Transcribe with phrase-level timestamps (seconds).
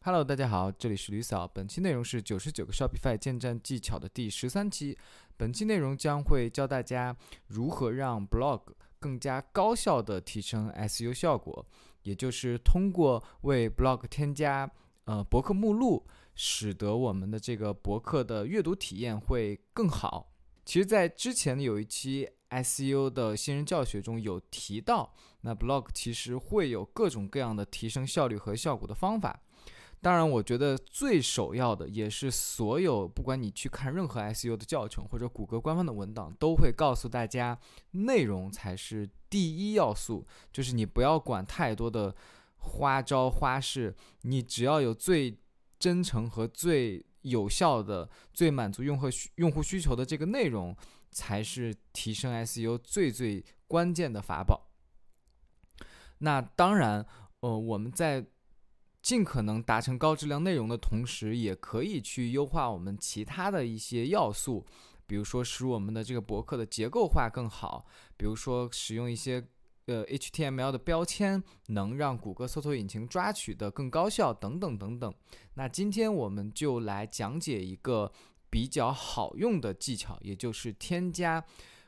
[0.00, 1.46] Hello，大家好，这里是吕嫂。
[1.46, 4.96] 本期内容是九十九个 Shopify 建站技巧的第十三期。
[5.36, 7.14] 本期内容将会教大家
[7.48, 8.62] 如何让 Blog
[9.00, 11.66] 更加高效的提升 SEO 效果，
[12.04, 14.70] 也就是通过为 Blog 添加
[15.04, 16.06] 呃博客目录，
[16.36, 20.32] 使得我们的这个博客的阅读体验会更好。
[20.64, 29.42] 其实，在之前有一期 SEO 的新人教学中有提到，那 Blog 其实会有各种各样的提升效率和效果的方法。
[30.00, 37.58] 当然，我觉得最首要的，也是所有不管你去看任何 SEO 的教程或者谷歌官方的文档，都会告诉大家，
[37.90, 40.24] 内容才是第一要素。
[40.52, 42.14] 就是你不要管太多的
[42.58, 45.36] 花招花式，你只要有最
[45.78, 50.76] 真诚和最有效的、最满足用户需用户需求的这个内容，
[51.10, 54.70] 才是提升 SEO 最最关键的法宝。
[56.18, 57.04] 那当然，
[57.40, 58.24] 呃，我们在
[59.00, 64.66] 尽可能达成高质量内容的同时，也可以去优化我们其他的一些要素，
[65.06, 69.42] 比如说使我们的这个博客的结构化更好，比如说使用一些
[69.86, 75.14] 呃 HTML 的标签，能让谷歌搜索引擎抓取的更高效等等等等。
[75.54, 78.12] 那今天我们就来讲解一个
[78.50, 81.42] 比较好用的技巧，也就是添加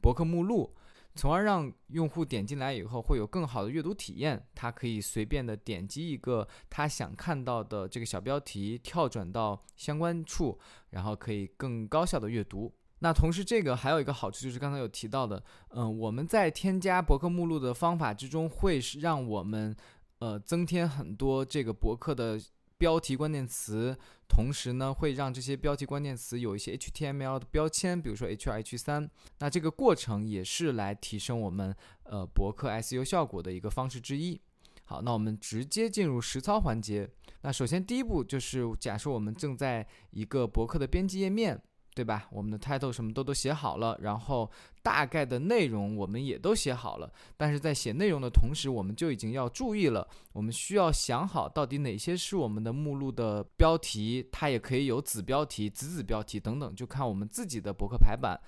[0.00, 0.74] 博客目录。
[1.14, 4.46] 从而让用户点进来以后会有更好的阅读体验。
[4.54, 10.58] 他可以随便的点击一个他想看到的这个小标题，跳转到相关处，
[10.90, 12.72] 然后可以更高效的阅读。
[13.00, 19.76] 那同时，这个还有一个好处就是刚才有提到的，嗯，我们在添加博客目录的方法之中，会是让我们
[20.18, 22.40] 呃增添很多这个博客的。
[22.82, 23.96] 标题关键词，
[24.28, 29.08] 同时呢会让这些标题关键词有一些 HTML 的标签，比如说 H2、H3。
[29.38, 31.72] 那这个过程也是来提升我们
[32.02, 34.40] 呃博客 SEO 效果的一个方式之一。
[34.82, 37.08] 好，那我们直接进入实操环节。
[37.42, 41.62] 那首先第一步就是假设我们正在一个博客的编辑页面。
[41.94, 42.26] 对吧？
[42.30, 44.50] 我们的 title 什么都都写好了，然后
[44.82, 47.12] 大概的内容我们也都写好了。
[47.36, 58.40] 但是在写内容的同时，我们就已经要注意了，我们需要想好到底哪些是我们的目录的标题，它也可以有子标题、子子标题等等，就看我们自己的博客排版。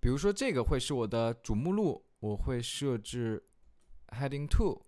[0.00, 3.44] 比如说这个会是我的主目录，我会设置
[4.08, 4.82] heading two。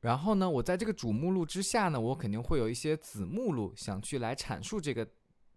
[0.00, 5.08] 然后呢，我在这个主目录之下呢，我肯定会有一些子目录，想去来阐述这个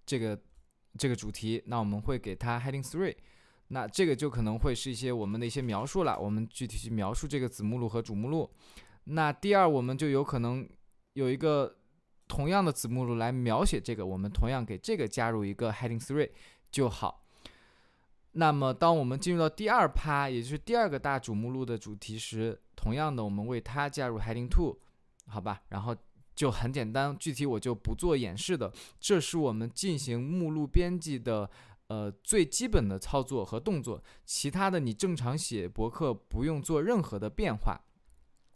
[0.05, 0.39] 这个。
[0.97, 3.15] 这个主题，那我们会给它 heading three，
[3.69, 6.19] 那这个就可能会是一些我们的一些描述了。
[6.19, 8.49] 我们具体去描述这个子目录和主目录。
[9.05, 10.67] 那第二，我们就有可能
[11.13, 11.77] 有一个
[12.27, 16.29] 同样的子目录来描写这个，我们同样给这个加入一个 heading three
[16.69, 17.25] 就好。
[18.33, 24.77] 那么，当我们进入到第二趴，也就是第二个大主目录的主题时，同样的，我们为它加入 heading two，
[25.27, 25.61] 好吧？
[25.69, 25.95] 然后。
[26.33, 28.71] 就很简单，具体我就不做演示的。
[28.99, 31.49] 这是我们进行目录编辑的
[31.87, 37.79] 呃最基本的操作和动作，其他的你正常写博客不用做任何的变化。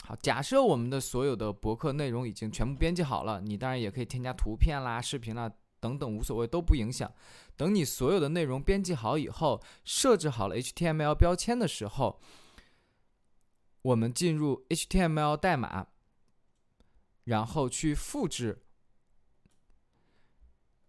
[0.04, 7.12] 好，假设我们的所有的博客内容已经全部编辑好了，你当然也可以添加图片啦、视频啦等等，无所谓，都不影响。
[7.58, 12.20] 等你所有的内容编辑好以后，设置好了 HTML 标签的时候，
[13.82, 15.88] 我们进入 HTML 代码。
[17.26, 18.62] 然后去复制，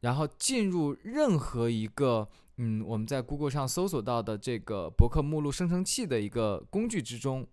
[0.01, 7.47] 然后进入任何一个嗯，我们在 Google 上搜索到的这个博客目录生成器的一个工具之中。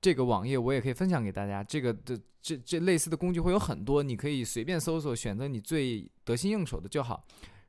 [0.00, 1.62] 这个网页我也可以分享给大家。
[1.62, 7.24] 这个的这这类似的工具会有很多，你可以随便搜索，选择你最得心应手的就好。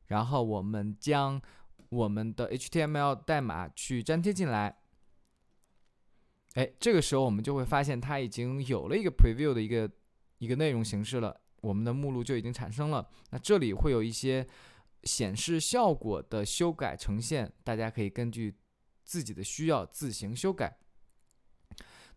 [0.07, 1.39] 然后我们将
[1.89, 4.77] 我们的 HTML 代码去粘贴进来。
[6.55, 9.87] 哎，这个时候我们就会发现它已经有了一个 Preview 的一个。
[10.37, 13.09] 一个内容形式了，我们的目录就已经产生了。
[13.31, 14.47] 那这里会有一些
[15.03, 18.57] 显示效果的修改呈现，大家可以根据
[19.03, 20.79] 自己的需要自行修改。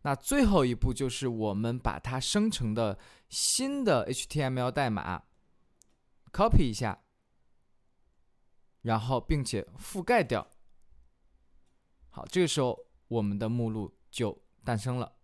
[0.03, 2.99] 那最后一步就是我们把它生成的
[3.29, 5.25] 新的 HTML 代码
[6.33, 7.03] copy 一下，
[8.83, 10.51] 然后并且覆盖掉。
[12.09, 15.17] 好，这个时候我们的目录就诞生了，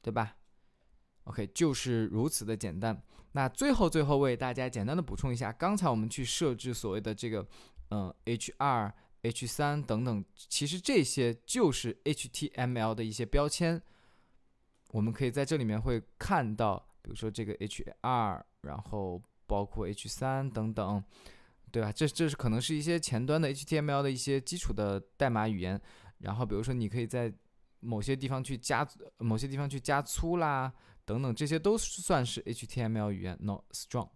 [0.00, 0.36] 对吧
[1.26, 3.00] ？OK，就是如此的简单。
[3.32, 7.46] 那最后最后为大家简单的补充一下，刚才我们去设置所谓的这个，
[7.90, 8.92] 嗯，H2、
[9.22, 13.82] H3 等等，其实这些就是 HTML 的一些标签。
[14.92, 21.04] 我们可以在这里面会看到，比如说这个 H2，然后包括 H3 等等，
[21.70, 21.92] 对吧？
[21.92, 25.78] 这这是可能是一些前端的 HTML 的一些基础的代码语言。
[26.20, 27.30] 然后比如说你可以在
[27.80, 28.88] 某些地方去加
[29.18, 30.72] 某些地方去加粗啦。
[31.06, 34.10] 等等，这些都算是 HTML 语言 not strong，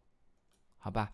[0.76, 1.12] 好吧？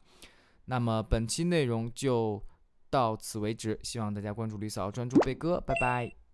[0.65, 2.43] 那么本期内容就
[2.91, 6.26] 到此为止，希望大家关注李嫂，专注贝哥，拜拜。